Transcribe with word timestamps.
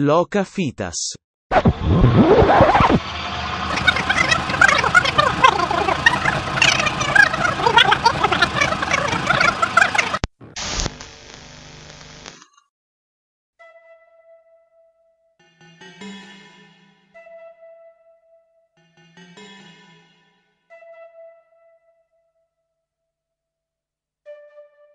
Loca 0.00 0.44
Fitas. 0.44 1.16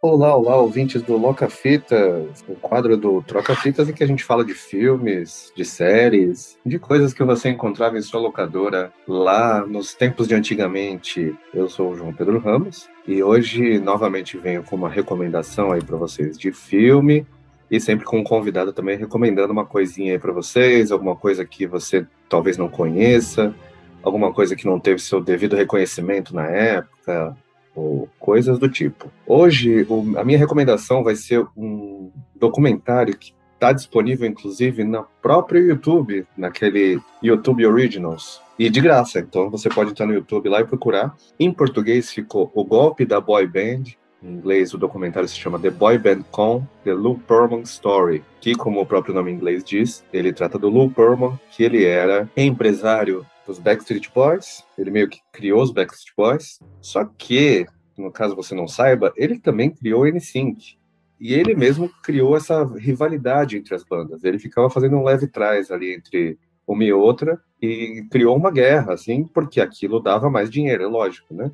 Olá, 0.05 0.35
olá, 0.35 0.57
ouvintes 0.57 1.01
do 1.01 1.15
Loca 1.15 1.49
Fitas, 1.49 2.43
o 2.45 2.55
quadro 2.55 2.97
do 2.97 3.21
Troca 3.21 3.55
Fitas 3.55 3.87
em 3.87 3.93
que 3.93 4.03
a 4.03 4.05
gente 4.05 4.21
fala 4.21 4.43
de 4.43 4.53
filmes, 4.53 5.49
de 5.55 5.63
séries, 5.63 6.59
de 6.65 6.77
coisas 6.77 7.13
que 7.13 7.23
você 7.23 7.47
encontrava 7.47 7.97
em 7.97 8.01
sua 8.01 8.19
locadora 8.19 8.91
lá 9.07 9.65
nos 9.65 9.93
tempos 9.93 10.27
de 10.27 10.35
antigamente. 10.35 11.33
Eu 11.53 11.69
sou 11.69 11.91
o 11.91 11.95
João 11.95 12.11
Pedro 12.11 12.37
Ramos 12.37 12.89
e 13.07 13.23
hoje 13.23 13.79
novamente 13.79 14.37
venho 14.37 14.61
com 14.61 14.75
uma 14.75 14.89
recomendação 14.89 15.71
aí 15.71 15.81
para 15.81 15.95
vocês 15.95 16.37
de 16.37 16.51
filme 16.51 17.25
e 17.71 17.79
sempre 17.79 18.03
com 18.03 18.19
um 18.19 18.25
convidado 18.25 18.73
também 18.73 18.97
recomendando 18.97 19.53
uma 19.53 19.65
coisinha 19.65 20.11
aí 20.11 20.19
para 20.19 20.33
vocês, 20.33 20.91
alguma 20.91 21.15
coisa 21.15 21.45
que 21.45 21.65
você 21.65 22.05
talvez 22.27 22.57
não 22.57 22.67
conheça, 22.67 23.55
alguma 24.03 24.33
coisa 24.33 24.53
que 24.53 24.65
não 24.65 24.81
teve 24.81 24.99
seu 24.99 25.21
devido 25.21 25.55
reconhecimento 25.55 26.35
na 26.35 26.45
época, 26.45 27.37
ou 27.75 28.07
coisas 28.19 28.59
do 28.59 28.69
tipo. 28.69 29.11
Hoje, 29.25 29.85
o, 29.89 30.17
a 30.17 30.23
minha 30.23 30.37
recomendação 30.37 31.03
vai 31.03 31.15
ser 31.15 31.45
um 31.55 32.11
documentário 32.35 33.17
que 33.17 33.33
está 33.53 33.71
disponível, 33.71 34.27
inclusive, 34.27 34.83
no 34.83 35.05
próprio 35.21 35.65
YouTube, 35.65 36.25
naquele 36.37 36.99
YouTube 37.21 37.65
Originals. 37.65 38.41
E 38.59 38.69
de 38.69 38.81
graça, 38.81 39.19
então 39.19 39.49
você 39.49 39.67
pode 39.67 39.91
entrar 39.91 40.05
no 40.05 40.13
YouTube 40.13 40.49
lá 40.49 40.61
e 40.61 40.65
procurar. 40.65 41.15
Em 41.39 41.51
português 41.51 42.11
ficou 42.11 42.51
O 42.53 42.63
Golpe 42.63 43.05
da 43.05 43.19
Boy 43.19 43.47
Band. 43.47 43.83
Em 44.23 44.35
inglês, 44.35 44.73
o 44.73 44.77
documentário 44.77 45.27
se 45.27 45.35
chama 45.35 45.59
The 45.59 45.69
Boy 45.69 45.97
Band 45.97 46.23
Con, 46.31 46.65
The 46.85 46.93
Lou 46.93 47.19
Pearlman 47.19 47.63
Story, 47.63 48.23
que, 48.39 48.55
como 48.55 48.79
o 48.79 48.85
próprio 48.85 49.13
nome 49.13 49.31
em 49.31 49.35
inglês 49.35 49.63
diz, 49.65 50.03
ele 50.13 50.31
trata 50.31 50.57
do 50.57 50.69
Lou 50.69 50.89
Pearlman, 50.89 51.37
que 51.51 51.61
ele 51.61 51.83
era 51.83 52.29
empresário 52.37 53.25
dos 53.45 53.59
Backstreet 53.59 54.09
Boys, 54.15 54.63
ele 54.77 54.91
meio 54.91 55.09
que 55.09 55.19
criou 55.33 55.61
os 55.61 55.71
Backstreet 55.71 56.15
Boys, 56.15 56.59
só 56.81 57.03
que, 57.03 57.65
no 57.97 58.09
caso 58.11 58.33
você 58.33 58.55
não 58.55 58.65
saiba, 58.65 59.11
ele 59.17 59.37
também 59.37 59.69
criou 59.69 60.03
o 60.03 60.07
NSYNC. 60.07 60.77
E 61.19 61.33
ele 61.33 61.53
mesmo 61.53 61.89
criou 62.01 62.37
essa 62.37 62.63
rivalidade 62.63 63.57
entre 63.57 63.75
as 63.75 63.83
bandas. 63.83 64.23
Ele 64.23 64.39
ficava 64.39 64.69
fazendo 64.69 64.97
um 64.97 65.03
leve 65.03 65.27
trás 65.27 65.71
ali 65.71 65.93
entre 65.93 66.37
uma 66.65 66.83
e 66.83 66.93
outra 66.93 67.41
e 67.61 68.05
criou 68.09 68.35
uma 68.35 68.51
guerra, 68.51 68.93
assim, 68.93 69.25
porque 69.25 69.61
aquilo 69.61 70.01
dava 70.01 70.29
mais 70.29 70.49
dinheiro, 70.49 70.83
é 70.83 70.87
lógico, 70.87 71.33
né? 71.33 71.51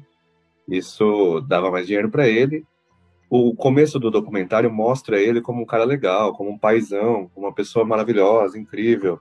Isso 0.70 1.42
dava 1.48 1.72
mais 1.72 1.88
dinheiro 1.88 2.10
para 2.10 2.28
ele. 2.28 2.64
O 3.30 3.56
começo 3.56 4.00
do 4.00 4.10
documentário 4.10 4.72
mostra 4.72 5.20
ele 5.20 5.42
como 5.42 5.62
um 5.62 5.66
cara 5.66 5.84
legal, 5.84 6.34
como 6.34 6.50
um 6.50 6.58
paizão, 6.58 7.30
uma 7.36 7.54
pessoa 7.54 7.86
maravilhosa, 7.86 8.58
incrível. 8.58 9.20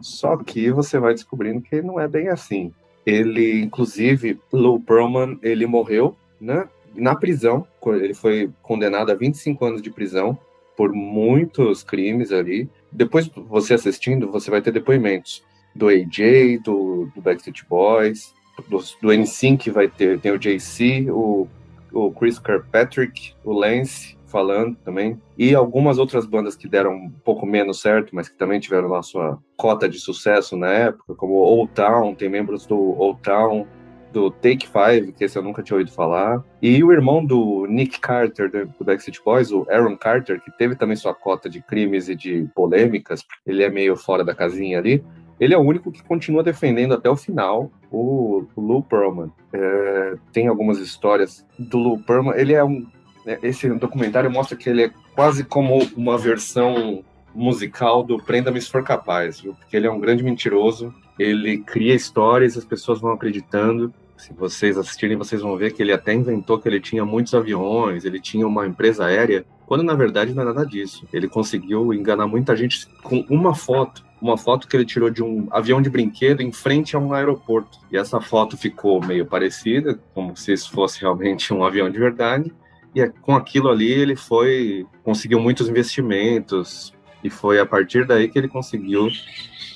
Só 0.00 0.36
que 0.36 0.70
você 0.70 0.98
vai 0.98 1.14
descobrindo 1.14 1.60
que 1.60 1.82
não 1.82 1.98
é 1.98 2.08
bem 2.08 2.28
assim. 2.28 2.72
Ele, 3.04 3.60
inclusive, 3.60 4.38
Lou 4.52 4.80
Pearlman, 4.80 5.38
ele 5.42 5.66
morreu, 5.66 6.16
né? 6.40 6.68
Na 6.94 7.14
prisão, 7.14 7.66
ele 7.86 8.14
foi 8.14 8.50
condenado 8.62 9.10
a 9.10 9.14
25 9.14 9.64
anos 9.64 9.82
de 9.82 9.90
prisão 9.90 10.38
por 10.76 10.92
muitos 10.92 11.82
crimes 11.82 12.32
ali. 12.32 12.68
Depois, 12.90 13.28
você 13.28 13.74
assistindo, 13.74 14.30
você 14.30 14.50
vai 14.50 14.60
ter 14.60 14.72
depoimentos 14.72 15.42
do 15.74 15.88
AJ, 15.88 16.58
do, 16.62 17.10
do 17.14 17.20
Backstreet 17.20 17.64
Boys, 17.68 18.34
do, 18.68 18.78
do 19.00 19.12
NSYNC 19.12 19.70
vai 19.70 19.88
ter, 19.88 20.18
tem 20.20 20.32
o 20.32 20.38
JC, 20.38 21.10
o, 21.10 21.48
o 21.92 22.10
Chris 22.12 22.38
Kirkpatrick, 22.38 23.34
o 23.44 23.52
Lance, 23.52 24.16
falando 24.26 24.76
também, 24.84 25.20
e 25.36 25.54
algumas 25.54 25.98
outras 25.98 26.24
bandas 26.24 26.54
que 26.54 26.68
deram 26.68 26.92
um 26.92 27.10
pouco 27.24 27.44
menos 27.44 27.80
certo, 27.80 28.14
mas 28.14 28.28
que 28.28 28.38
também 28.38 28.60
tiveram 28.60 28.88
lá 28.88 29.02
sua 29.02 29.38
cota 29.56 29.88
de 29.88 29.98
sucesso 29.98 30.56
na 30.56 30.68
época, 30.68 31.14
como 31.14 31.34
Old 31.34 31.72
Town, 31.72 32.14
tem 32.14 32.28
membros 32.28 32.64
do 32.64 32.76
Old 32.76 33.20
Town, 33.22 33.66
do 34.12 34.30
Take 34.30 34.66
Five, 34.66 35.12
que 35.12 35.24
esse 35.24 35.38
eu 35.38 35.42
nunca 35.42 35.62
tinha 35.62 35.76
ouvido 35.76 35.94
falar, 35.94 36.42
e 36.60 36.82
o 36.82 36.92
irmão 36.92 37.24
do 37.24 37.66
Nick 37.66 38.00
Carter, 38.00 38.50
do 38.50 38.84
Backstreet 38.84 39.20
Boys, 39.24 39.52
o 39.52 39.66
Aaron 39.68 39.96
Carter, 39.96 40.40
que 40.40 40.50
teve 40.56 40.74
também 40.74 40.96
sua 40.96 41.14
cota 41.14 41.48
de 41.48 41.60
crimes 41.62 42.08
e 42.08 42.14
de 42.14 42.48
polêmicas, 42.54 43.24
ele 43.46 43.62
é 43.62 43.70
meio 43.70 43.96
fora 43.96 44.24
da 44.24 44.34
casinha 44.34 44.78
ali, 44.78 45.04
ele 45.38 45.54
é 45.54 45.58
o 45.58 45.62
único 45.62 45.90
que 45.90 46.04
continua 46.04 46.42
defendendo 46.42 46.94
até 46.94 47.08
o 47.08 47.16
final 47.16 47.70
o, 47.90 48.44
Lou 48.56 48.82
Pearlman. 48.82 49.30
É, 49.52 50.14
tem 50.32 50.48
algumas 50.48 50.78
histórias 50.78 51.44
do 51.58 51.78
Lou 51.78 51.98
Pearlman, 51.98 52.36
ele 52.36 52.54
é 52.54 52.64
um 52.64 52.86
né, 53.24 53.38
esse 53.42 53.68
documentário 53.68 54.30
mostra 54.30 54.56
que 54.56 54.68
ele 54.68 54.84
é 54.84 54.90
quase 55.14 55.44
como 55.44 55.78
uma 55.96 56.16
versão 56.16 57.04
musical 57.34 58.02
do 58.02 58.18
Prenda-me 58.18 58.60
se 58.60 58.70
for 58.70 58.82
capaz, 58.82 59.40
viu? 59.40 59.54
porque 59.54 59.76
ele 59.76 59.86
é 59.86 59.90
um 59.90 60.00
grande 60.00 60.22
mentiroso, 60.22 60.92
ele 61.18 61.58
cria 61.58 61.94
histórias, 61.94 62.56
as 62.56 62.64
pessoas 62.64 63.00
vão 63.00 63.12
acreditando. 63.12 63.92
Se 64.16 64.34
vocês 64.34 64.76
assistirem, 64.76 65.16
vocês 65.16 65.40
vão 65.40 65.56
ver 65.56 65.72
que 65.72 65.82
ele 65.82 65.92
até 65.92 66.12
inventou 66.12 66.58
que 66.58 66.68
ele 66.68 66.80
tinha 66.80 67.04
muitos 67.04 67.34
aviões, 67.34 68.04
ele 68.04 68.20
tinha 68.20 68.46
uma 68.46 68.66
empresa 68.66 69.06
aérea, 69.06 69.46
quando 69.66 69.82
na 69.82 69.94
verdade 69.94 70.34
não 70.34 70.42
é 70.42 70.46
nada 70.46 70.66
disso. 70.66 71.06
Ele 71.12 71.28
conseguiu 71.28 71.94
enganar 71.94 72.26
muita 72.26 72.54
gente 72.54 72.86
com 73.02 73.24
uma 73.30 73.54
foto 73.54 74.04
uma 74.20 74.36
foto 74.36 74.68
que 74.68 74.76
ele 74.76 74.84
tirou 74.84 75.10
de 75.10 75.22
um 75.22 75.48
avião 75.50 75.80
de 75.80 75.88
brinquedo 75.88 76.42
em 76.42 76.52
frente 76.52 76.94
a 76.94 76.98
um 76.98 77.12
aeroporto. 77.12 77.78
E 77.90 77.96
essa 77.96 78.20
foto 78.20 78.56
ficou 78.56 79.04
meio 79.04 79.24
parecida, 79.24 79.98
como 80.14 80.36
se 80.36 80.52
isso 80.52 80.70
fosse 80.70 81.00
realmente 81.00 81.52
um 81.52 81.64
avião 81.64 81.90
de 81.90 81.98
verdade. 81.98 82.52
E 82.94 83.00
é, 83.00 83.08
com 83.08 83.34
aquilo 83.34 83.68
ali 83.68 83.90
ele 83.90 84.16
foi 84.16 84.86
conseguiu 85.02 85.40
muitos 85.40 85.68
investimentos 85.68 86.92
e 87.22 87.30
foi 87.30 87.60
a 87.60 87.66
partir 87.66 88.06
daí 88.06 88.28
que 88.28 88.38
ele 88.38 88.48
conseguiu 88.48 89.08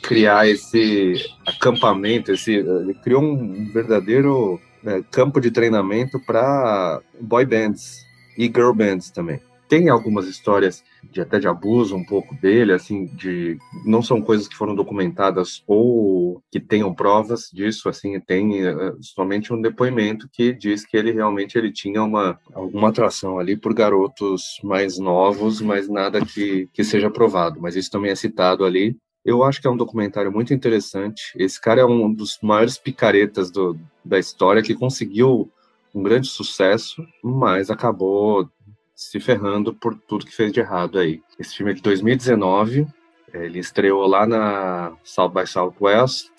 criar 0.02 0.48
esse 0.48 1.14
acampamento, 1.46 2.32
esse 2.32 2.52
ele 2.52 2.94
criou 2.94 3.22
um 3.22 3.72
verdadeiro 3.72 4.60
né, 4.82 5.02
campo 5.10 5.40
de 5.40 5.50
treinamento 5.50 6.18
para 6.20 7.00
boy 7.20 7.46
bands 7.46 8.04
e 8.36 8.46
girl 8.46 8.72
bands 8.72 9.10
também 9.10 9.40
tem 9.74 9.88
algumas 9.88 10.28
histórias 10.28 10.84
de 11.02 11.20
até 11.20 11.40
de 11.40 11.48
abuso 11.48 11.96
um 11.96 12.04
pouco 12.04 12.32
dele, 12.36 12.72
assim, 12.72 13.06
de 13.06 13.58
não 13.84 14.00
são 14.00 14.22
coisas 14.22 14.46
que 14.46 14.54
foram 14.54 14.72
documentadas 14.72 15.64
ou 15.66 16.40
que 16.48 16.60
tenham 16.60 16.94
provas 16.94 17.50
disso, 17.52 17.88
assim, 17.88 18.20
tem 18.20 18.68
uh, 18.68 18.96
somente 19.00 19.52
um 19.52 19.60
depoimento 19.60 20.28
que 20.32 20.52
diz 20.52 20.86
que 20.86 20.96
ele 20.96 21.10
realmente 21.10 21.58
ele 21.58 21.72
tinha 21.72 22.04
uma 22.04 22.38
alguma 22.52 22.90
atração 22.90 23.36
ali 23.36 23.56
por 23.56 23.74
garotos 23.74 24.60
mais 24.62 24.96
novos, 24.96 25.60
mas 25.60 25.88
nada 25.88 26.24
que 26.24 26.68
que 26.72 26.84
seja 26.84 27.10
provado, 27.10 27.60
mas 27.60 27.74
isso 27.74 27.90
também 27.90 28.12
é 28.12 28.14
citado 28.14 28.64
ali. 28.64 28.96
Eu 29.24 29.42
acho 29.42 29.60
que 29.60 29.66
é 29.66 29.70
um 29.70 29.76
documentário 29.76 30.30
muito 30.30 30.54
interessante. 30.54 31.32
Esse 31.36 31.60
cara 31.60 31.80
é 31.80 31.84
um 31.84 32.12
dos 32.12 32.38
maiores 32.40 32.78
picaretas 32.78 33.50
do, 33.50 33.76
da 34.04 34.20
história 34.20 34.62
que 34.62 34.74
conseguiu 34.74 35.50
um 35.92 36.02
grande 36.02 36.28
sucesso, 36.28 37.04
mas 37.22 37.70
acabou 37.70 38.48
se 38.94 39.18
ferrando 39.18 39.74
por 39.74 39.94
tudo 39.94 40.26
que 40.26 40.34
fez 40.34 40.52
de 40.52 40.60
errado 40.60 40.98
aí. 40.98 41.22
Esse 41.38 41.56
filme 41.56 41.72
é 41.72 41.74
de 41.74 41.82
2019, 41.82 42.86
ele 43.32 43.58
estreou 43.58 44.06
lá 44.06 44.26
na 44.26 44.96
South 45.02 45.30
by 45.30 45.46
Southwest, 45.46 46.30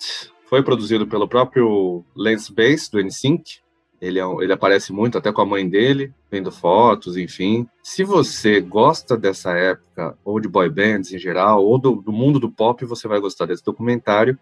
foi 0.48 0.62
produzido 0.62 1.06
pelo 1.06 1.28
próprio 1.28 2.04
Lance 2.14 2.52
Bass, 2.52 2.88
do 2.88 3.02
NSYNC, 3.02 3.60
ele, 4.00 4.20
é, 4.20 4.24
ele 4.40 4.52
aparece 4.52 4.92
muito 4.92 5.16
até 5.16 5.32
com 5.32 5.40
a 5.40 5.46
mãe 5.46 5.68
dele, 5.68 6.12
vendo 6.30 6.52
fotos, 6.52 7.16
enfim. 7.16 7.66
Se 7.82 8.04
você 8.04 8.60
gosta 8.60 9.16
dessa 9.16 9.52
época, 9.52 10.16
ou 10.24 10.38
de 10.38 10.48
boy 10.48 10.68
bands 10.68 11.12
em 11.12 11.18
geral, 11.18 11.64
ou 11.64 11.78
do, 11.78 11.96
do 11.96 12.12
mundo 12.12 12.38
do 12.38 12.50
pop, 12.50 12.84
você 12.84 13.08
vai 13.08 13.18
gostar 13.20 13.46
desse 13.46 13.64
documentário. 13.64 14.38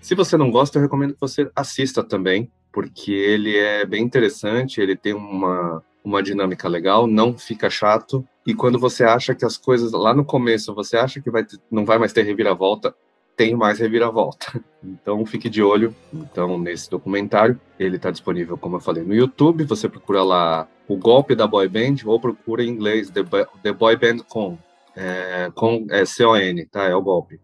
Se 0.00 0.14
você 0.14 0.36
não 0.36 0.50
gosta, 0.50 0.78
eu 0.78 0.82
recomendo 0.82 1.14
que 1.14 1.20
você 1.20 1.50
assista 1.54 2.02
também, 2.02 2.50
porque 2.72 3.12
ele 3.12 3.56
é 3.56 3.84
bem 3.84 4.02
interessante, 4.02 4.80
ele 4.80 4.96
tem 4.96 5.12
uma, 5.12 5.82
uma 6.06 6.22
dinâmica 6.22 6.68
legal, 6.68 7.08
não 7.08 7.36
fica 7.36 7.68
chato. 7.68 8.24
E 8.46 8.54
quando 8.54 8.78
você 8.78 9.02
acha 9.02 9.34
que 9.34 9.44
as 9.44 9.56
coisas 9.56 9.90
lá 9.90 10.14
no 10.14 10.24
começo, 10.24 10.72
você 10.72 10.96
acha 10.96 11.20
que 11.20 11.28
vai 11.28 11.44
ter, 11.44 11.58
não 11.68 11.84
vai 11.84 11.98
mais 11.98 12.12
ter 12.12 12.22
reviravolta, 12.22 12.94
tem 13.36 13.56
mais 13.56 13.80
reviravolta. 13.80 14.62
Então 14.86 15.26
fique 15.26 15.50
de 15.50 15.60
olho. 15.64 15.92
Então 16.14 16.56
nesse 16.56 16.88
documentário, 16.88 17.60
ele 17.76 17.96
está 17.96 18.12
disponível, 18.12 18.56
como 18.56 18.76
eu 18.76 18.80
falei, 18.80 19.02
no 19.02 19.12
YouTube. 19.12 19.64
Você 19.64 19.88
procura 19.88 20.22
lá 20.22 20.68
o 20.86 20.96
golpe 20.96 21.34
da 21.34 21.44
boy 21.44 21.66
band 21.66 21.96
ou 22.04 22.20
procura 22.20 22.62
em 22.62 22.68
inglês 22.68 23.10
The, 23.10 23.24
The 23.64 23.72
Boy 23.72 23.96
Band 23.96 24.18
Com, 24.28 24.56
é, 24.94 25.50
com 25.56 25.88
é 25.90 26.04
C 26.04 26.24
O 26.24 26.36
N, 26.36 26.64
tá? 26.66 26.84
É 26.84 26.94
o 26.94 27.02
golpe. 27.02 27.40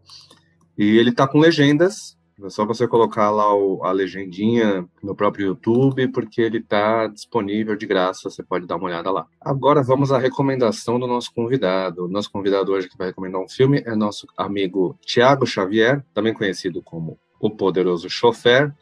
E 0.79 0.99
ele 0.99 1.11
está 1.11 1.27
com 1.27 1.41
legendas 1.41 2.17
É 2.45 2.51
só 2.51 2.67
você 2.67 2.89
colocar 2.89 3.31
lá 3.31 3.55
o, 3.55 3.85
a 3.85 3.93
legendinha 3.93 4.85
no 5.03 5.15
próprio 5.15 5.47
YouTube, 5.47 6.09
porque 6.09 6.41
ele 6.41 6.59
está 6.59 7.07
disponível 7.07 7.77
de 7.77 7.87
graça, 7.87 8.29
você 8.29 8.43
pode 8.43 8.67
dar 8.67 8.77
uma 8.77 8.87
olhada 8.87 9.11
lá. 9.11 9.27
Agora 9.41 9.83
vamos 9.83 10.11
à 10.11 10.19
recomendação 10.19 10.99
do 10.99 11.07
nosso 11.07 11.33
convidado. 11.33 12.09
Nosso 12.09 12.31
convidado 12.31 12.73
hoje 12.73 12.89
que 12.89 12.99
vai 12.99 13.09
recomendar 13.09 13.41
um 13.41 13.49
filme 13.49 13.83
é 13.87 13.95
nosso 13.95 14.27
amigo 14.37 14.97
Tiago 15.05 15.47
Xavier, 15.47 16.05
também 16.13 16.35
conhecido 16.35 16.83
como 16.83 17.19
O 17.41 17.51
Poderoso 17.51 18.11
Chofer, 18.11 18.73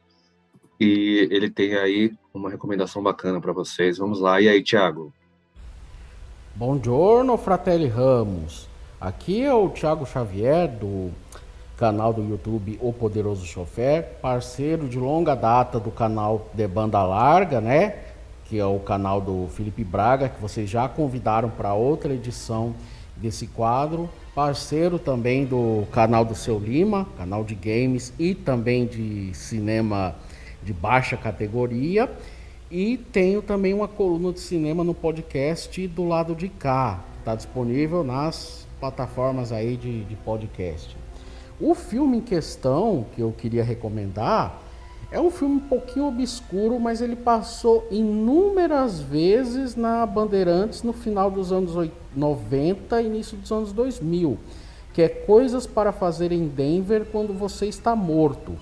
e 0.81 1.29
ele 1.31 1.51
tem 1.51 1.75
aí 1.75 2.13
uma 2.33 2.49
recomendação 2.49 3.03
bacana 3.03 3.41
para 3.41 3.53
vocês. 3.53 3.99
Vamos 3.99 4.21
lá. 4.21 4.41
E 4.41 4.49
aí, 4.49 4.63
Tiago? 4.63 5.13
Buongiorno, 6.55 7.37
Fratelli 7.37 7.87
Ramos. 7.87 8.69
Aqui 9.01 9.43
é 9.43 9.53
o 9.53 9.69
Tiago 9.69 10.07
Xavier 10.07 10.69
do 10.69 11.11
canal 11.81 12.13
do 12.13 12.23
YouTube 12.23 12.79
O 12.79 12.93
Poderoso 12.93 13.47
Chofer, 13.47 14.07
parceiro 14.21 14.87
de 14.87 14.99
longa 14.99 15.35
data 15.35 15.81
do 15.81 15.91
canal 15.91 16.51
de 16.53 16.69
banda 16.69 17.03
larga, 17.03 17.59
né? 17.59 17.95
Que 18.45 18.59
é 18.59 18.67
o 18.67 18.79
canal 18.81 19.19
do 19.19 19.49
Felipe 19.49 19.83
Braga, 19.83 20.29
que 20.29 20.39
vocês 20.39 20.69
já 20.69 20.87
convidaram 20.87 21.49
para 21.49 21.73
outra 21.73 22.13
edição 22.13 22.75
desse 23.17 23.47
quadro. 23.47 24.11
Parceiro 24.35 24.99
também 24.99 25.47
do 25.47 25.87
canal 25.91 26.23
do 26.23 26.35
Seu 26.35 26.59
Lima, 26.59 27.07
canal 27.17 27.43
de 27.45 27.55
games 27.55 28.13
e 28.19 28.35
também 28.35 28.85
de 28.85 29.33
cinema 29.33 30.15
de 30.63 30.75
baixa 30.75 31.17
categoria. 31.17 32.11
E 32.71 32.99
tenho 32.99 33.41
também 33.41 33.73
uma 33.73 33.89
coluna 33.89 34.35
de 34.35 34.41
cinema 34.41 34.85
no 34.85 34.93
podcast 34.93 35.89
do 35.89 36.07
lado 36.07 36.35
de 36.35 36.51
cá. 36.51 37.01
Está 37.21 37.35
disponível 37.35 38.05
nas 38.05 38.69
plataformas 38.79 39.51
aí 39.51 39.79
de, 39.79 40.05
de 40.05 40.17
podcast. 40.17 40.95
O 41.61 41.75
filme 41.75 42.17
em 42.17 42.21
questão 42.23 43.05
que 43.15 43.21
eu 43.21 43.33
queria 43.33 43.63
recomendar 43.63 44.63
é 45.13 45.21
um 45.21 45.31
filme 45.31 45.57
um 45.57 45.69
pouquinho 45.69 46.07
obscuro, 46.07 46.81
mas 46.81 47.03
ele 47.03 47.17
passou 47.17 47.87
inúmeras 47.91 49.01
vezes 49.01 49.77
na 49.77 50.07
Bandeirantes 50.07 50.83
no 50.83 50.95
final 50.95 51.31
dos 51.31 51.53
anos 51.53 51.91
90 52.17 53.03
e 53.03 53.07
início 53.07 53.37
dos 53.37 53.53
anos 53.53 53.73
2000, 53.75 54.39
que 54.95 55.03
é 55.03 55.09
Coisas 55.09 55.67
para 55.67 55.93
Fazer 55.93 56.33
em 56.33 56.49
Denver 56.49 57.05
quando 57.13 57.35
você 57.35 57.67
está 57.67 57.95
morto. 57.95 58.57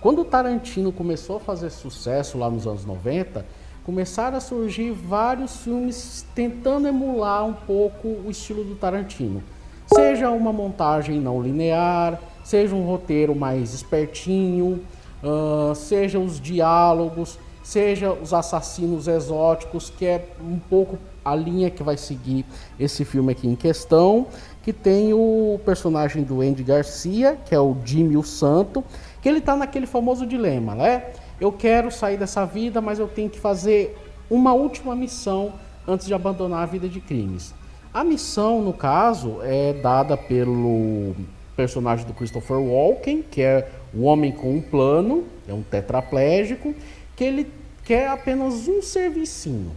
Quando 0.00 0.20
o 0.20 0.24
Tarantino 0.24 0.92
começou 0.92 1.38
a 1.38 1.40
fazer 1.40 1.70
sucesso 1.70 2.38
lá 2.38 2.48
nos 2.48 2.68
anos 2.68 2.84
90, 2.84 3.44
começaram 3.82 4.36
a 4.36 4.40
surgir 4.40 4.92
vários 4.92 5.56
filmes 5.56 6.24
tentando 6.36 6.86
emular 6.86 7.44
um 7.44 7.54
pouco 7.54 8.06
o 8.08 8.30
estilo 8.30 8.62
do 8.62 8.76
Tarantino. 8.76 9.42
Seja 9.86 10.30
uma 10.30 10.52
montagem 10.52 11.18
não 11.18 11.42
linear, 11.42 12.20
seja 12.44 12.76
um 12.76 12.84
roteiro 12.84 13.34
mais 13.34 13.74
espertinho, 13.74 14.80
uh, 15.22 15.74
seja 15.74 16.18
os 16.18 16.38
diálogos, 16.38 17.38
seja 17.62 18.12
os 18.12 18.34
assassinos 18.34 19.08
exóticos, 19.08 19.90
que 19.90 20.04
é 20.04 20.28
um 20.40 20.58
pouco 20.58 20.98
a 21.24 21.34
linha 21.34 21.70
que 21.70 21.82
vai 21.82 21.96
seguir 21.96 22.44
esse 22.78 23.04
filme 23.04 23.32
aqui 23.32 23.48
em 23.48 23.56
questão, 23.56 24.26
que 24.62 24.72
tem 24.72 25.14
o 25.14 25.58
personagem 25.64 26.22
do 26.22 26.42
Andy 26.42 26.62
Garcia, 26.62 27.38
que 27.46 27.54
é 27.54 27.58
o 27.58 27.74
Jimmy 27.82 28.18
o 28.18 28.22
Santo, 28.22 28.84
que 29.22 29.28
ele 29.28 29.38
está 29.38 29.56
naquele 29.56 29.86
famoso 29.86 30.26
dilema, 30.26 30.74
né? 30.74 31.04
Eu 31.40 31.50
quero 31.50 31.90
sair 31.90 32.18
dessa 32.18 32.44
vida, 32.44 32.80
mas 32.80 32.98
eu 32.98 33.08
tenho 33.08 33.30
que 33.30 33.40
fazer 33.40 33.96
uma 34.30 34.52
última 34.52 34.94
missão 34.94 35.54
antes 35.88 36.06
de 36.06 36.12
abandonar 36.12 36.62
a 36.62 36.66
vida 36.66 36.88
de 36.88 37.00
crimes. 37.00 37.54
A 37.92 38.04
missão, 38.04 38.60
no 38.60 38.72
caso, 38.72 39.38
é 39.42 39.72
dada 39.72 40.16
pelo 40.16 41.14
personagem 41.56 42.06
do 42.06 42.12
Christopher 42.12 42.58
Walken, 42.58 43.22
que 43.22 43.42
é 43.42 43.68
um 43.94 44.04
homem 44.04 44.32
com 44.32 44.54
um 44.54 44.60
plano, 44.60 45.24
é 45.48 45.52
um 45.52 45.62
tetraplégico, 45.62 46.74
que 47.16 47.24
ele 47.24 47.50
quer 47.84 48.08
apenas 48.08 48.66
um 48.66 48.82
servicinho, 48.82 49.72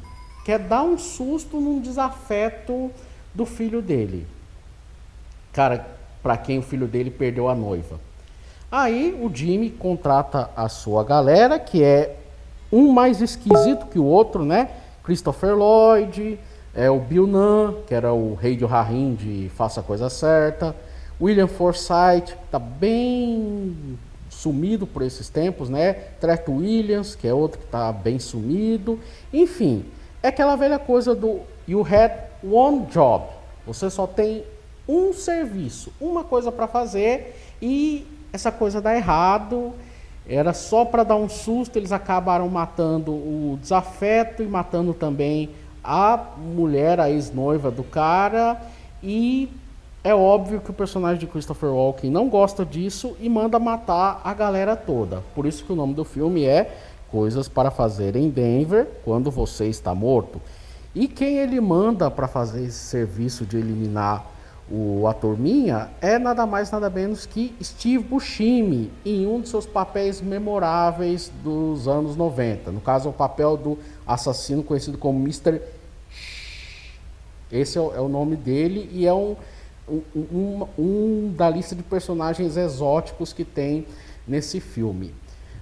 quer 0.46 0.60
dar 0.60 0.84
um 0.84 0.98
susto 0.98 1.60
num 1.60 1.80
desafeto 1.80 2.92
do 3.34 3.46
filho 3.46 3.82
dele. 3.82 4.26
Cara, 5.54 5.86
para 6.24 6.38
quem 6.38 6.60
o 6.60 6.62
filho 6.62 6.88
dele 6.88 7.12
perdeu 7.12 7.48
a 7.48 7.56
noiva. 7.56 8.00
Aí 8.72 9.18
o 9.22 9.34
Jimmy 9.34 9.70
contrata 9.70 10.50
a 10.56 10.68
sua 10.68 11.04
galera, 11.04 11.58
que 11.60 11.84
é 11.84 12.18
um 12.72 12.92
mais 12.92 13.22
esquisito 13.22 13.86
que 13.86 13.98
o 13.98 14.04
outro, 14.04 14.44
né? 14.44 14.70
Christopher 15.04 15.56
Lloyd, 15.56 16.38
é 16.76 16.90
o 16.90 17.00
Bill 17.00 17.26
Nunn, 17.26 17.82
que 17.88 17.96
era 17.96 18.12
o 18.14 18.36
rei 18.36 18.56
de 18.56 18.66
Rahim 18.66 19.16
de 19.16 19.50
Faça 19.56 19.80
a 19.80 19.84
Coisa 19.84 20.10
Certa, 20.10 20.76
William 21.20 21.48
Forsythe 21.48 22.36
está 22.46 22.60
bem 22.60 23.98
sumido 24.30 24.86
por 24.86 25.02
esses 25.02 25.30
tempos, 25.30 25.70
né? 25.70 25.94
Treto 26.20 26.52
Williams, 26.52 27.16
que 27.16 27.28
é 27.28 27.34
outro 27.34 27.60
que 27.60 27.66
está 27.66 27.92
bem 27.92 28.20
sumido. 28.20 29.00
Enfim, 29.34 29.86
é 30.22 30.28
aquela 30.28 30.56
velha 30.56 30.78
coisa 30.78 31.16
do 31.16 31.42
you 31.68 31.82
had 31.82 32.12
one 32.44 32.86
job. 32.86 33.26
Você 33.66 33.90
só 33.90 34.06
tem 34.06 34.44
um 34.88 35.12
serviço, 35.12 35.92
uma 36.00 36.24
coisa 36.24 36.52
para 36.52 36.68
fazer 36.68 37.36
e 37.62 38.06
essa 38.32 38.52
coisa 38.52 38.80
dá 38.80 38.96
errado. 38.96 39.74
Era 40.30 40.54
só 40.54 40.86
para 40.86 41.04
dar 41.04 41.16
um 41.16 41.30
susto, 41.30 41.78
eles 41.78 41.92
acabaram 41.92 42.48
matando 42.50 43.12
o 43.12 43.58
desafeto 43.62 44.44
e 44.44 44.46
matando 44.46 44.94
também 44.94 45.50
a 45.84 46.18
mulher, 46.38 47.00
a 47.00 47.10
ex-noiva 47.10 47.72
do 47.72 47.84
cara 47.84 48.62
e 49.02 49.50
é 50.08 50.16
óbvio 50.16 50.62
que 50.62 50.72
o 50.72 50.74
personagem 50.74 51.20
de 51.20 51.28
Christopher 51.28 51.70
Walken 51.70 52.10
não 52.10 52.30
gosta 52.30 52.64
disso 52.64 53.18
e 53.20 53.28
manda 53.28 53.60
matar 53.60 54.22
a 54.24 54.34
galera 54.34 54.74
toda. 54.74 55.22
Por 55.36 55.46
isso 55.46 55.66
que 55.66 55.74
o 55.74 55.76
nome 55.76 55.94
do 55.94 56.06
filme 56.06 56.46
é 56.46 56.74
Coisas 57.12 57.50
para 57.50 57.70
Fazer 57.70 58.16
em 58.16 58.30
Denver 58.30 58.88
quando 59.04 59.30
você 59.30 59.66
está 59.66 59.94
morto. 59.94 60.42
E 60.96 61.10
quem 61.10 61.40
ele 61.40 61.60
manda 61.60 62.10
para 62.10 62.26
fazer 62.26 62.64
esse 62.64 62.78
serviço 62.78 63.46
de 63.46 63.58
eliminar 63.58 64.26
o 64.72 65.06
a 65.08 65.14
turminha 65.14 65.90
é 66.00 66.18
nada 66.18 66.46
mais 66.46 66.72
nada 66.72 66.90
menos 66.90 67.26
que 67.26 67.54
Steve 67.62 68.02
Buscemi 68.02 68.90
em 69.06 69.28
um 69.28 69.42
de 69.42 69.50
seus 69.50 69.66
papéis 69.66 70.22
memoráveis 70.22 71.30
dos 71.44 71.86
anos 71.86 72.16
90. 72.16 72.72
No 72.72 72.80
caso, 72.80 73.10
é 73.10 73.12
o 73.12 73.14
papel 73.14 73.58
do 73.58 73.78
assassino 74.08 74.64
conhecido 74.64 74.98
como 74.98 75.20
Mr. 75.20 75.62
Esse 77.52 77.78
é 77.78 77.82
é 77.82 78.00
o 78.00 78.08
nome 78.08 78.38
dele 78.38 78.90
e 78.94 79.06
é 79.06 79.14
um 79.14 79.36
um, 79.90 80.68
um, 80.78 81.34
da 81.36 81.50
lista 81.50 81.76
de 81.76 81.84
personagens 81.84 82.58
exóticos 82.58 83.34
que 83.34 83.46
tem 83.46 83.86
nesse 84.28 84.60
filme. 84.60 85.14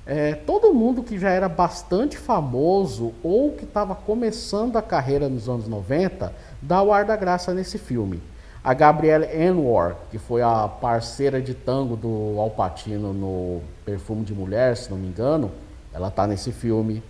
É, 0.06 0.36
todo 0.36 0.74
mundo 0.74 1.02
que 1.02 1.18
já 1.18 1.30
era 1.32 1.50
bastante 1.50 2.18
famoso 2.18 3.14
ou 3.24 3.54
que 3.54 3.64
estava 3.64 3.96
começando 3.96 4.78
a 4.78 4.82
carreira 4.82 5.28
nos 5.28 5.50
anos 5.50 5.68
90 5.68 6.32
dá 6.62 6.82
o 6.84 6.94
ar 6.94 7.06
da 7.06 7.16
graça 7.16 7.54
nesse 7.54 7.78
filme. 7.78 8.22
A 8.64 8.74
Gabrielle 8.74 9.26
Anwar, 9.26 9.96
que 10.10 10.18
foi 10.18 10.42
a 10.42 10.68
parceira 10.68 11.42
de 11.42 11.54
tango 11.54 11.96
do 11.96 12.40
Al 12.40 12.50
Pacino 12.50 13.14
no 13.14 13.62
Perfume 13.84 14.24
de 14.24 14.34
Mulher, 14.34 14.76
se 14.76 14.90
não 14.90 14.98
me 14.98 15.08
engano, 15.08 15.52
ela 15.94 16.08
está 16.08 16.26
nesse 16.26 16.52
filme. 16.52 17.04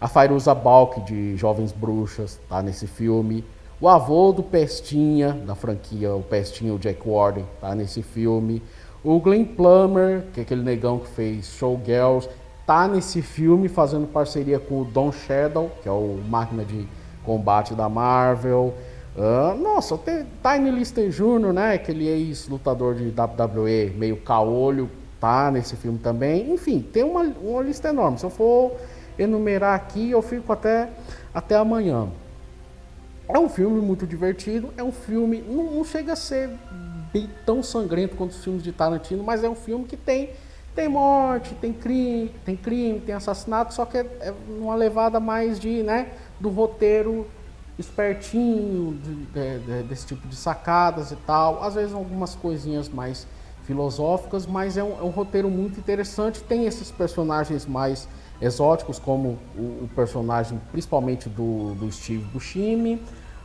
A 0.00 0.06
Fairuza 0.06 0.54
Balk, 0.54 1.00
de 1.00 1.36
Jovens 1.36 1.72
Bruxas, 1.72 2.38
está 2.42 2.62
nesse 2.62 2.86
filme. 2.86 3.44
O 3.80 3.86
avô 3.86 4.32
do 4.32 4.42
Pestinha, 4.42 5.32
da 5.46 5.54
franquia 5.54 6.12
O 6.12 6.20
Pestinha, 6.20 6.74
o 6.74 6.78
Jack 6.80 7.08
Warden, 7.08 7.46
tá 7.60 7.76
nesse 7.76 8.02
filme. 8.02 8.60
O 9.04 9.20
Glenn 9.20 9.44
Plummer, 9.44 10.24
que 10.32 10.40
é 10.40 10.42
aquele 10.42 10.64
negão 10.64 10.98
que 10.98 11.06
fez 11.06 11.46
Showgirls, 11.46 12.28
tá 12.66 12.88
nesse 12.88 13.22
filme 13.22 13.68
fazendo 13.68 14.08
parceria 14.08 14.58
com 14.58 14.80
o 14.80 14.84
Don 14.84 15.12
Shadow, 15.12 15.70
que 15.80 15.88
é 15.88 15.92
o 15.92 16.18
máquina 16.28 16.64
de 16.64 16.88
combate 17.24 17.72
da 17.72 17.88
Marvel. 17.88 18.74
Uh, 19.16 19.56
nossa, 19.56 19.96
tem 19.96 20.26
Tiny 20.42 20.72
Lister 20.72 21.08
Jr., 21.10 21.52
né? 21.52 21.74
Aquele 21.74 22.08
ex-lutador 22.08 22.96
de 22.96 23.08
WWE, 23.10 23.92
meio 23.96 24.16
caolho, 24.16 24.90
tá 25.20 25.52
nesse 25.52 25.76
filme 25.76 25.98
também. 25.98 26.52
Enfim, 26.52 26.80
tem 26.80 27.04
uma, 27.04 27.22
uma 27.22 27.62
lista 27.62 27.90
enorme. 27.90 28.18
Se 28.18 28.26
eu 28.26 28.30
for 28.30 28.72
enumerar 29.16 29.76
aqui, 29.76 30.10
eu 30.10 30.20
fico 30.20 30.52
até, 30.52 30.88
até 31.32 31.54
amanhã. 31.54 32.08
É 33.28 33.38
um 33.38 33.48
filme 33.48 33.80
muito 33.80 34.06
divertido, 34.06 34.72
é 34.76 34.82
um 34.82 34.92
filme, 34.92 35.42
não, 35.46 35.64
não 35.70 35.84
chega 35.84 36.14
a 36.14 36.16
ser 36.16 36.50
bem 37.12 37.28
tão 37.44 37.62
sangrento 37.62 38.16
quanto 38.16 38.30
os 38.30 38.42
filmes 38.42 38.62
de 38.62 38.72
Tarantino, 38.72 39.22
mas 39.22 39.44
é 39.44 39.48
um 39.48 39.54
filme 39.54 39.84
que 39.84 39.96
tem 39.96 40.30
tem 40.74 40.88
morte, 40.88 41.56
tem 41.56 41.72
crime, 41.72 42.32
tem 42.44 42.54
crime, 42.54 43.00
tem 43.00 43.12
assassinato, 43.12 43.74
só 43.74 43.84
que 43.84 43.98
é, 43.98 44.06
é 44.20 44.34
uma 44.48 44.76
levada 44.76 45.18
mais 45.18 45.58
de, 45.58 45.82
né, 45.82 46.12
do 46.38 46.50
roteiro 46.50 47.26
espertinho, 47.76 48.96
de, 49.02 49.14
de, 49.14 49.58
de, 49.58 49.82
desse 49.88 50.06
tipo 50.06 50.28
de 50.28 50.36
sacadas 50.36 51.10
e 51.10 51.16
tal. 51.16 51.64
Às 51.64 51.74
vezes 51.74 51.92
algumas 51.92 52.36
coisinhas 52.36 52.88
mais 52.88 53.26
filosóficas, 53.64 54.46
mas 54.46 54.76
é 54.76 54.84
um, 54.84 54.98
é 54.98 55.02
um 55.02 55.10
roteiro 55.10 55.50
muito 55.50 55.80
interessante. 55.80 56.42
Tem 56.44 56.66
esses 56.66 56.90
personagens 56.90 57.66
mais 57.66 58.08
exóticos, 58.40 58.98
como 58.98 59.38
o, 59.56 59.84
o 59.84 59.90
personagem 59.94 60.60
principalmente 60.70 61.28
do, 61.28 61.74
do 61.74 61.90
Steve 61.90 62.24
Buscemi. 62.32 63.00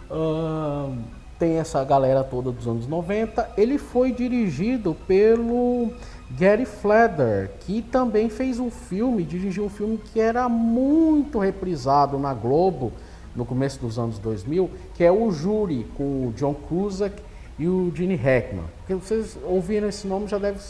Uh, 0.10 0.96
tem 1.40 1.58
essa 1.58 1.84
galera 1.84 2.24
toda 2.24 2.52
dos 2.52 2.68
anos 2.68 2.88
90. 2.88 3.52
Ele 3.58 3.78
foi 3.78 4.12
dirigido 4.12 4.96
pelo 5.08 5.92
Gary 6.32 6.66
Fleder, 6.66 7.52
que 7.62 7.82
também 7.82 8.30
fez 8.30 8.60
um 8.60 8.70
filme, 8.70 9.24
dirigiu 9.24 9.66
um 9.66 9.70
filme 9.70 9.98
que 9.98 10.20
era 10.20 10.48
muito 10.48 11.40
reprisado 11.40 12.18
na 12.18 12.34
Globo 12.34 12.94
no 13.36 13.46
começo 13.46 13.80
dos 13.80 13.98
anos 13.98 14.20
2000, 14.20 14.70
que 14.94 15.04
é 15.04 15.12
O 15.12 15.32
Júri, 15.32 15.86
com 15.98 16.28
o 16.28 16.34
John 16.36 16.54
Cusack 16.54 17.22
e 17.58 17.68
o 17.68 17.92
Gene 17.94 18.16
Hackman. 18.16 18.66
Porque 18.78 18.94
vocês 18.94 19.38
ouviram 19.44 19.90
esse 19.90 20.08
nome 20.08 20.28
já 20.28 20.38
devem 20.38 20.62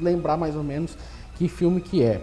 lembrar 0.00 0.36
mais 0.36 0.56
ou 0.56 0.62
menos 0.62 0.96
que 1.34 1.48
filme 1.48 1.80
que 1.80 2.02
é. 2.02 2.22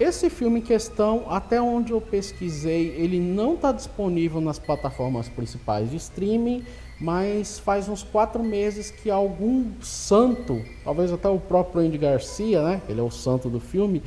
Esse 0.00 0.30
filme 0.30 0.60
em 0.60 0.62
questão, 0.62 1.26
até 1.28 1.60
onde 1.60 1.92
eu 1.92 2.00
pesquisei, 2.00 2.94
ele 2.96 3.20
não 3.20 3.52
está 3.52 3.70
disponível 3.70 4.40
nas 4.40 4.58
plataformas 4.58 5.28
principais 5.28 5.90
de 5.90 5.98
streaming, 5.98 6.64
mas 6.98 7.58
faz 7.58 7.86
uns 7.86 8.02
quatro 8.02 8.42
meses 8.42 8.90
que 8.90 9.10
algum 9.10 9.66
santo, 9.82 10.58
talvez 10.82 11.12
até 11.12 11.28
o 11.28 11.38
próprio 11.38 11.82
Andy 11.82 11.98
Garcia, 11.98 12.62
né? 12.62 12.80
Ele 12.88 12.98
é 12.98 13.02
o 13.02 13.10
santo 13.10 13.50
do 13.50 13.60
filme, 13.60 14.02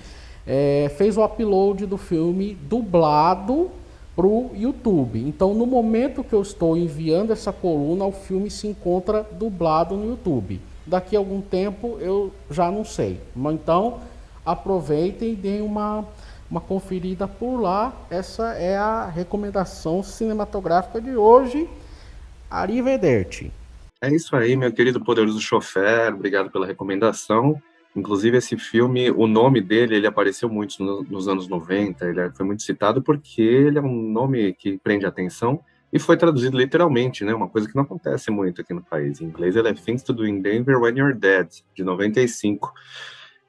é, 0.48 0.92
fez 0.98 1.16
o 1.16 1.24
upload 1.24 1.86
do 1.86 1.98
filme 2.00 2.58
dublado 2.68 3.70
para 4.16 4.26
o 4.26 4.50
YouTube. 4.56 5.20
Então, 5.20 5.54
no 5.54 5.68
momento 5.68 6.24
que 6.24 6.34
eu 6.34 6.42
estou 6.42 6.76
enviando 6.76 7.32
essa 7.32 7.54
coluna, 7.54 8.04
o 8.04 8.12
filme 8.12 8.50
se 8.50 8.66
encontra 8.66 9.28
dublado 9.32 9.96
no 9.96 10.10
YouTube. 10.10 10.60
Daqui 10.88 11.16
a 11.16 11.20
algum 11.20 11.40
tempo 11.40 11.98
eu 12.00 12.32
já 12.50 12.72
não 12.72 12.84
sei. 12.84 13.20
Então, 13.36 14.00
aproveitem 14.46 15.34
e 15.34 15.36
deem 15.36 15.62
uma, 15.62 16.06
uma 16.50 16.62
conferida 16.62 17.28
por 17.28 17.58
lá. 17.58 17.94
Essa 18.10 18.54
é 18.54 18.78
a 18.78 19.08
recomendação 19.08 20.04
cinematográfica 20.04 21.02
de 21.02 21.16
hoje. 21.16 21.70
Arrivederci. 22.50 23.52
É 24.02 24.14
isso 24.14 24.36
aí, 24.36 24.56
meu 24.56 24.72
querido 24.72 25.04
poderoso 25.04 25.40
chofer. 25.40 26.14
Obrigado 26.14 26.52
pela 26.52 26.68
recomendação. 26.68 27.62
Inclusive, 27.96 28.38
esse 28.38 28.58
filme, 28.58 29.12
o 29.12 29.28
nome 29.28 29.62
dele, 29.62 29.96
ele 29.96 30.08
apareceu 30.08 30.50
muito 30.50 30.84
no, 30.84 31.04
nos 31.04 31.28
anos 31.28 31.48
90, 31.48 32.06
ele 32.06 32.32
foi 32.32 32.46
muito 32.46 32.64
citado 32.64 33.04
porque 33.04 33.42
ele 33.42 33.78
é 33.78 33.82
um 33.82 34.12
nome 34.12 34.54
que 34.54 34.80
prende 34.80 35.06
atenção 35.06 35.64
e 35.92 36.00
foi 36.00 36.18
traduzido 36.18 36.58
literalmente, 36.58 37.24
né? 37.24 37.36
Uma 37.36 37.48
coisa 37.48 37.68
que 37.68 37.76
não 37.76 37.84
acontece 37.84 38.32
muito 38.32 38.62
aqui 38.62 38.74
no 38.74 38.82
país. 38.82 39.22
Em 39.22 39.26
inglês, 39.26 39.56
ele 39.56 39.68
é 39.68 39.74
Things 39.74 40.02
to 40.02 40.12
Do 40.12 40.28
in 40.28 40.42
Denver 40.42 40.82
When 40.82 40.98
You're 40.98 41.14
Dead, 41.14 41.48
de 41.76 41.84
95. 41.84 42.74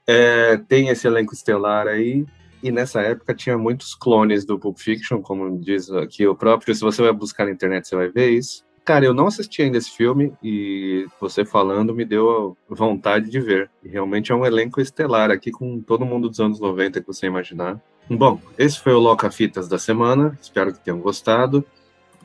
É, 0.07 0.57
tem 0.57 0.89
esse 0.89 1.07
elenco 1.07 1.33
estelar 1.33 1.87
aí, 1.87 2.25
e 2.61 2.71
nessa 2.71 3.01
época 3.01 3.33
tinha 3.33 3.57
muitos 3.57 3.93
clones 3.93 4.45
do 4.45 4.57
Pulp 4.57 4.77
Fiction, 4.77 5.21
como 5.21 5.59
diz 5.59 5.91
aqui 5.91 6.25
o 6.25 6.35
próprio. 6.35 6.73
Se 6.73 6.81
você 6.81 7.01
vai 7.01 7.13
buscar 7.13 7.45
na 7.45 7.51
internet, 7.51 7.87
você 7.87 7.95
vai 7.95 8.09
ver 8.09 8.31
isso. 8.31 8.65
Cara, 8.83 9.05
eu 9.05 9.13
não 9.13 9.27
assisti 9.27 9.63
ainda 9.63 9.77
esse 9.77 9.89
filme 9.89 10.33
e 10.43 11.07
você 11.19 11.43
falando 11.43 11.93
me 11.93 12.05
deu 12.05 12.55
vontade 12.69 13.29
de 13.29 13.39
ver. 13.39 13.69
Realmente 13.83 14.31
é 14.31 14.35
um 14.35 14.45
elenco 14.45 14.79
estelar 14.79 15.31
aqui 15.31 15.51
com 15.51 15.81
todo 15.81 16.05
mundo 16.05 16.29
dos 16.29 16.39
anos 16.39 16.59
90 16.59 17.01
que 17.01 17.07
você 17.07 17.25
imaginar. 17.25 17.81
Bom, 18.09 18.39
esse 18.57 18.79
foi 18.79 18.93
o 18.93 18.99
Loca 18.99 19.29
Fitas 19.31 19.67
da 19.67 19.79
semana. 19.79 20.37
Espero 20.39 20.71
que 20.71 20.79
tenham 20.79 20.99
gostado. 20.99 21.65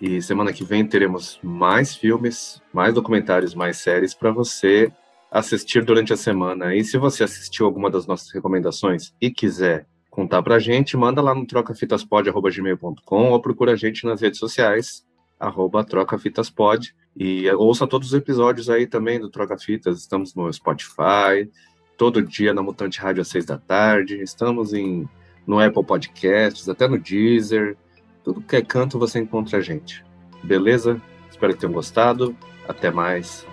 E 0.00 0.20
semana 0.20 0.52
que 0.52 0.64
vem 0.64 0.86
teremos 0.86 1.38
mais 1.42 1.94
filmes, 1.94 2.62
mais 2.72 2.92
documentários, 2.92 3.54
mais 3.54 3.78
séries 3.78 4.14
para 4.14 4.30
você 4.30 4.92
assistir 5.30 5.84
durante 5.84 6.12
a 6.12 6.16
semana. 6.16 6.74
E 6.74 6.82
se 6.82 6.98
você 6.98 7.24
assistiu 7.24 7.66
alguma 7.66 7.90
das 7.90 8.06
nossas 8.06 8.30
recomendações 8.32 9.12
e 9.20 9.30
quiser 9.30 9.86
contar 10.10 10.42
pra 10.42 10.58
gente, 10.58 10.96
manda 10.96 11.22
lá 11.22 11.34
no 11.34 11.46
trocafitaspod.gmail.com 11.46 13.30
ou 13.30 13.40
procura 13.40 13.72
a 13.72 13.76
gente 13.76 14.04
nas 14.04 14.20
redes 14.20 14.38
sociais 14.40 15.08
arroba 15.40 15.82
Troca 15.82 16.18
Fitas 16.18 16.50
Pod. 16.50 16.94
E 17.16 17.50
ouça 17.52 17.86
todos 17.86 18.08
os 18.08 18.14
episódios 18.14 18.68
aí 18.68 18.86
também 18.86 19.18
do 19.18 19.30
Troca 19.30 19.58
Fitas. 19.58 19.98
Estamos 19.98 20.34
no 20.34 20.52
Spotify, 20.52 21.50
todo 21.96 22.22
dia 22.22 22.52
na 22.52 22.62
Mutante 22.62 23.00
Rádio 23.00 23.22
às 23.22 23.28
seis 23.28 23.46
da 23.46 23.56
tarde. 23.56 24.20
Estamos 24.20 24.74
em, 24.74 25.08
no 25.46 25.58
Apple 25.58 25.82
Podcasts, 25.82 26.68
até 26.68 26.86
no 26.86 26.98
Deezer. 26.98 27.76
Tudo 28.22 28.42
que 28.42 28.56
é 28.56 28.62
canto 28.62 28.98
você 28.98 29.18
encontra 29.18 29.58
a 29.58 29.60
gente. 29.62 30.04
Beleza? 30.44 31.00
Espero 31.30 31.54
que 31.54 31.60
tenham 31.60 31.72
gostado. 31.72 32.36
Até 32.68 32.90
mais. 32.90 33.46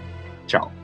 Tchau. 0.45 0.76